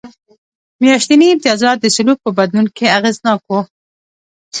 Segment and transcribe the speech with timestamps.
[0.81, 3.51] میاشتني امتیازات د سلوک په بدلون کې اغېزناک و.